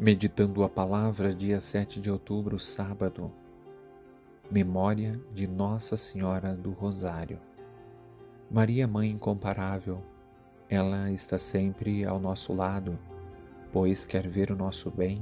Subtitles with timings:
[0.00, 3.26] Meditando a palavra, dia 7 de outubro, sábado.
[4.48, 7.40] Memória de Nossa Senhora do Rosário.
[8.48, 9.98] Maria, Mãe incomparável,
[10.70, 12.96] ela está sempre ao nosso lado,
[13.72, 15.18] pois quer ver o nosso bem,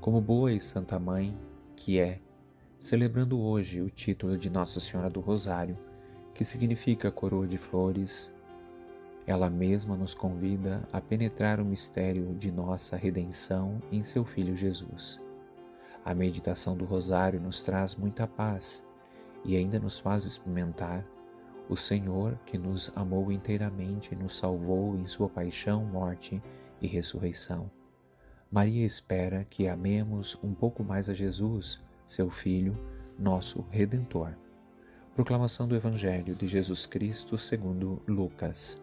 [0.00, 1.38] como boa e santa mãe
[1.76, 2.18] que é,
[2.80, 5.78] celebrando hoje o título de Nossa Senhora do Rosário,
[6.34, 8.28] que significa coroa de flores.
[9.30, 15.20] Ela mesma nos convida a penetrar o mistério de nossa redenção em seu Filho Jesus.
[16.04, 18.84] A meditação do Rosário nos traz muita paz
[19.44, 21.04] e ainda nos faz experimentar
[21.68, 26.40] o Senhor que nos amou inteiramente e nos salvou em sua paixão, morte
[26.82, 27.70] e ressurreição.
[28.50, 32.76] Maria espera que amemos um pouco mais a Jesus, seu Filho,
[33.16, 34.32] nosso Redentor.
[35.14, 38.82] Proclamação do Evangelho de Jesus Cristo segundo Lucas.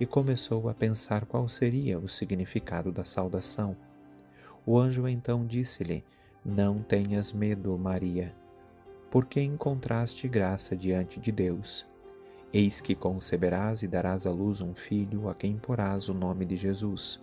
[0.00, 3.76] e começou a pensar qual seria o significado da saudação.
[4.64, 6.02] O anjo então disse-lhe:
[6.42, 8.30] Não tenhas medo, Maria,
[9.10, 11.86] porque encontraste graça diante de Deus.
[12.52, 16.56] Eis que conceberás e darás à luz um filho, a quem porás o nome de
[16.56, 17.20] Jesus.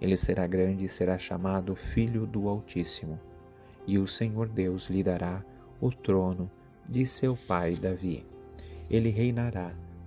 [0.00, 3.18] Ele será grande e será chamado Filho do Altíssimo.
[3.86, 5.42] E o Senhor Deus lhe dará
[5.80, 6.48] o trono
[6.88, 8.24] de seu pai Davi.
[8.88, 9.74] Ele reinará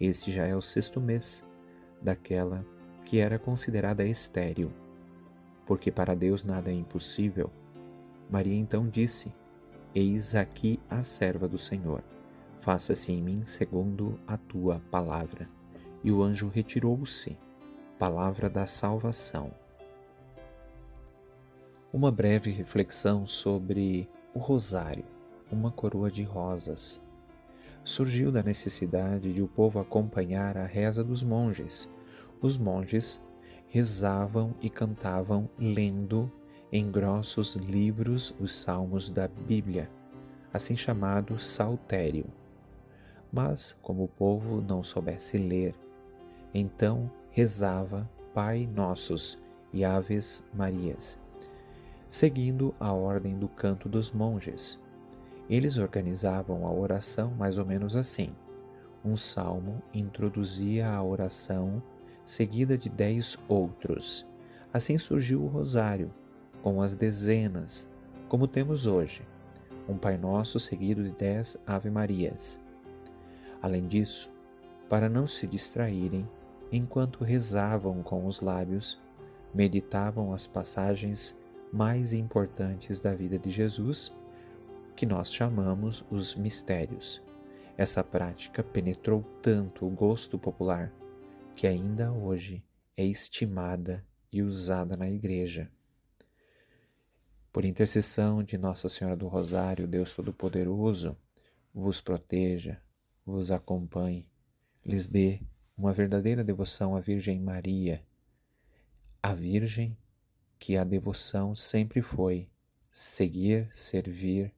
[0.00, 1.44] Este já é o sexto mês
[2.00, 2.64] daquela
[3.04, 4.72] que era considerada estéril,
[5.66, 7.50] porque para Deus nada é impossível.
[8.30, 9.30] Maria então disse:
[9.94, 12.02] Eis aqui a serva do Senhor
[12.60, 15.46] faça-se em mim segundo a tua palavra.
[16.04, 17.36] E o anjo retirou-se.
[17.98, 19.52] Palavra da salvação.
[21.92, 25.04] Uma breve reflexão sobre o rosário,
[25.50, 27.02] uma coroa de rosas.
[27.84, 31.88] Surgiu da necessidade de o povo acompanhar a reza dos monges.
[32.40, 33.20] Os monges
[33.68, 36.30] rezavam e cantavam lendo
[36.72, 39.88] em grossos livros os salmos da Bíblia,
[40.52, 42.26] assim chamado saltério.
[43.32, 45.74] Mas, como o povo não soubesse ler,
[46.52, 49.38] então rezava Pai Nossos
[49.72, 51.18] e Aves Marias,
[52.08, 54.78] seguindo a ordem do canto dos monges.
[55.50, 58.28] Eles organizavam a oração mais ou menos assim:
[59.04, 61.82] um salmo introduzia a oração,
[62.24, 64.24] seguida de dez outros.
[64.72, 66.12] Assim surgiu o rosário,
[66.62, 67.88] com as dezenas,
[68.28, 69.22] como temos hoje,
[69.88, 72.60] um Pai Nosso seguido de dez Ave Marias.
[73.60, 74.30] Além disso,
[74.88, 76.22] para não se distraírem,
[76.70, 79.00] enquanto rezavam com os lábios,
[79.52, 81.36] meditavam as passagens
[81.72, 84.12] mais importantes da vida de Jesus,
[85.00, 87.22] que nós chamamos os mistérios.
[87.74, 90.92] Essa prática penetrou tanto o gosto popular
[91.56, 92.58] que ainda hoje
[92.94, 95.72] é estimada e usada na Igreja.
[97.50, 101.16] Por intercessão de Nossa Senhora do Rosário, Deus Todo-Poderoso,
[101.72, 102.78] vos proteja,
[103.24, 104.28] vos acompanhe,
[104.84, 105.40] lhes dê
[105.78, 108.04] uma verdadeira devoção à Virgem Maria,
[109.22, 109.96] a Virgem
[110.58, 112.46] que a devoção sempre foi
[112.90, 114.52] seguir, servir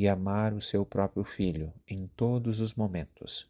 [0.00, 3.46] e amar o seu próprio filho em todos os momentos.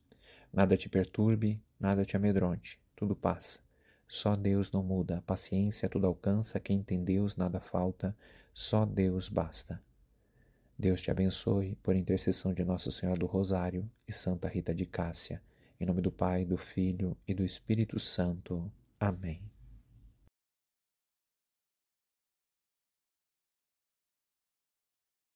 [0.53, 3.61] Nada te perturbe, nada te amedronte, tudo passa.
[4.09, 8.17] Só Deus não muda, a paciência tudo alcança, quem tem Deus nada falta,
[8.53, 9.81] só Deus basta.
[10.77, 15.41] Deus te abençoe por intercessão de Nossa Senhora do Rosário e Santa Rita de Cássia.
[15.79, 18.69] Em nome do Pai, do Filho e do Espírito Santo.
[18.99, 19.50] Amém.